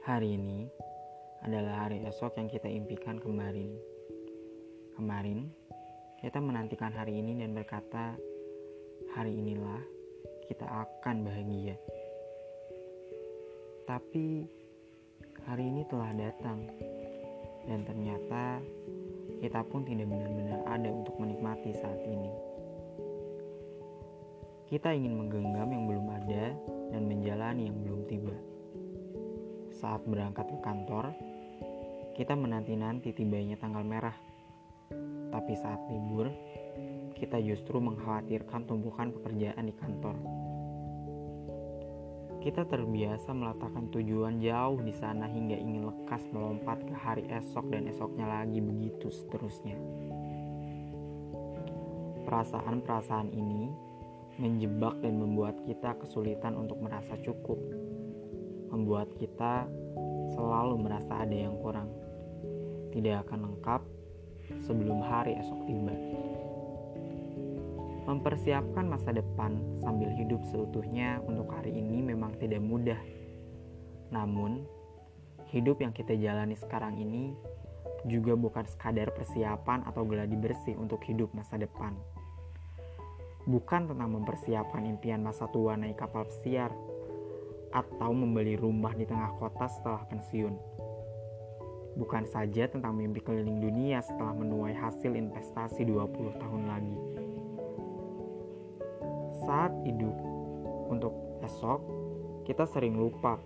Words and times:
Hari 0.00 0.32
ini 0.32 0.64
adalah 1.44 1.84
hari 1.84 2.00
esok 2.08 2.40
yang 2.40 2.48
kita 2.48 2.72
impikan 2.72 3.20
kemarin. 3.20 3.68
Kemarin, 4.96 5.52
kita 6.24 6.40
menantikan 6.40 6.88
hari 6.88 7.20
ini 7.20 7.36
dan 7.36 7.52
berkata, 7.52 8.16
hari 9.12 9.36
inilah 9.36 9.84
kita 10.48 10.64
akan 10.64 11.20
bahagia. 11.20 11.76
Tapi, 13.84 14.48
hari 15.44 15.68
ini 15.68 15.84
telah 15.92 16.16
datang, 16.16 16.64
dan 17.68 17.84
ternyata 17.84 18.64
kita 19.44 19.60
pun 19.68 19.84
tidak 19.84 20.08
benar-benar 20.08 20.64
ada 20.64 20.88
untuk 20.88 21.12
menikmati 21.20 21.76
saat 21.76 22.00
ini. 22.08 22.32
Kita 24.64 24.96
ingin 24.96 25.12
menggenggam 25.12 25.68
yang 25.68 25.84
belum 25.84 26.06
ada 26.08 26.56
dan 26.88 27.04
menjalani 27.04 27.68
yang 27.68 27.76
belum 27.84 28.08
tiba. 28.08 28.49
Saat 29.80 30.04
berangkat 30.04 30.44
ke 30.44 30.58
kantor, 30.60 31.16
kita 32.12 32.36
menanti-nanti 32.36 33.16
tibanya 33.16 33.56
tanggal 33.56 33.80
merah. 33.80 34.12
Tapi 35.32 35.56
saat 35.56 35.80
libur, 35.88 36.28
kita 37.16 37.40
justru 37.40 37.80
mengkhawatirkan 37.80 38.68
tumpukan 38.68 39.08
pekerjaan 39.08 39.64
di 39.64 39.72
kantor. 39.72 40.20
Kita 42.44 42.68
terbiasa 42.68 43.32
meletakkan 43.32 43.88
tujuan 43.88 44.36
jauh 44.44 44.84
di 44.84 44.92
sana 44.92 45.24
hingga 45.24 45.56
ingin 45.56 45.88
lekas 45.88 46.28
melompat 46.28 46.84
ke 46.84 46.92
hari 46.92 47.24
esok 47.32 47.72
dan 47.72 47.88
esoknya 47.88 48.28
lagi 48.28 48.60
begitu 48.60 49.08
seterusnya. 49.08 49.80
Perasaan-perasaan 52.28 53.32
ini 53.32 53.72
menjebak 54.36 55.00
dan 55.00 55.16
membuat 55.16 55.56
kita 55.64 55.96
kesulitan 56.04 56.52
untuk 56.60 56.84
merasa 56.84 57.16
cukup, 57.24 57.56
membuat 58.70 59.10
kita 59.18 59.66
selalu 60.34 60.78
merasa 60.78 61.26
ada 61.26 61.34
yang 61.34 61.58
kurang, 61.58 61.90
tidak 62.94 63.26
akan 63.26 63.50
lengkap 63.50 63.82
sebelum 64.62 65.02
hari 65.02 65.36
esok 65.38 65.60
tiba. 65.66 65.94
Mempersiapkan 68.08 68.86
masa 68.90 69.14
depan 69.14 69.58
sambil 69.84 70.10
hidup 70.14 70.42
seutuhnya 70.50 71.22
untuk 71.26 71.50
hari 71.52 71.76
ini 71.76 72.02
memang 72.02 72.34
tidak 72.40 72.58
mudah. 72.58 72.98
Namun, 74.10 74.66
hidup 75.54 75.78
yang 75.78 75.94
kita 75.94 76.16
jalani 76.18 76.58
sekarang 76.58 76.98
ini 76.98 77.36
juga 78.08 78.34
bukan 78.34 78.64
sekadar 78.66 79.12
persiapan 79.12 79.84
atau 79.86 80.08
geladi 80.08 80.34
bersih 80.34 80.74
untuk 80.80 81.04
hidup 81.04 81.30
masa 81.36 81.60
depan 81.60 81.92
bukan 83.48 83.88
tentang 83.88 84.10
mempersiapkan 84.12 84.84
impian 84.84 85.24
masa 85.24 85.48
tua 85.48 85.78
naik 85.78 85.96
kapal 85.96 86.28
pesiar 86.28 86.68
atau 87.70 88.10
membeli 88.10 88.58
rumah 88.58 88.94
di 88.94 89.06
tengah 89.06 89.34
kota 89.38 89.70
setelah 89.70 90.02
pensiun. 90.10 90.54
Bukan 91.98 92.24
saja 92.30 92.70
tentang 92.70 92.94
mimpi 92.94 93.18
keliling 93.22 93.58
dunia 93.58 94.02
setelah 94.02 94.34
menuai 94.34 94.74
hasil 94.74 95.10
investasi 95.10 95.86
20 95.86 96.38
tahun 96.38 96.62
lagi. 96.66 96.98
Saat 99.46 99.72
hidup 99.82 100.14
untuk 100.90 101.14
esok, 101.42 101.80
kita 102.46 102.66
sering 102.66 102.98
lupa 102.98 103.38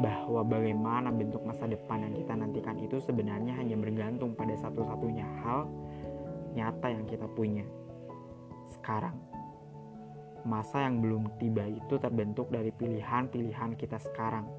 bahwa 0.00 0.40
bagaimana 0.46 1.12
bentuk 1.12 1.44
masa 1.44 1.68
depan 1.68 2.00
yang 2.00 2.14
kita 2.16 2.32
nantikan 2.32 2.78
itu 2.80 2.96
sebenarnya 3.02 3.52
hanya 3.60 3.76
bergantung 3.76 4.32
pada 4.32 4.56
satu-satunya 4.56 5.26
hal 5.44 5.68
nyata 6.56 6.88
yang 6.88 7.04
kita 7.04 7.28
punya 7.28 7.66
sekarang. 8.72 9.31
Masa 10.42 10.82
yang 10.82 10.98
belum 10.98 11.38
tiba 11.38 11.62
itu 11.70 11.94
terbentuk 12.02 12.50
dari 12.50 12.74
pilihan-pilihan 12.74 13.78
kita 13.78 14.02
sekarang. 14.02 14.50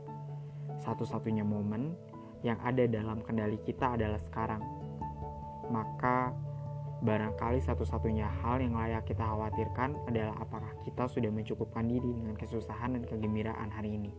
Satu-satunya 0.80 1.44
momen 1.44 1.92
yang 2.44 2.60
ada 2.64 2.88
dalam 2.88 3.20
kendali 3.24 3.60
kita 3.64 4.00
adalah 4.00 4.20
sekarang. 4.20 4.64
Maka 5.68 6.32
barangkali 7.04 7.60
satu-satunya 7.60 8.24
hal 8.44 8.64
yang 8.64 8.80
layak 8.80 9.04
kita 9.04 9.28
khawatirkan 9.28 10.00
adalah 10.08 10.40
apakah 10.40 10.72
kita 10.88 11.04
sudah 11.12 11.28
mencukupkan 11.28 11.84
diri 11.84 12.16
dengan 12.16 12.40
kesusahan 12.40 12.96
dan 12.96 13.04
kegembiraan 13.04 13.68
hari 13.68 14.00
ini. 14.00 14.12